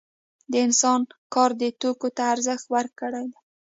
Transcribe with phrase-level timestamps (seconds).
[0.51, 1.01] د انسان
[1.33, 3.39] کار دې توکو ته ارزښت ورکړی دی